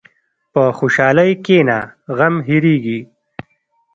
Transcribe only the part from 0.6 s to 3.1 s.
خوشحالۍ کښېنه، غم هېرېږي.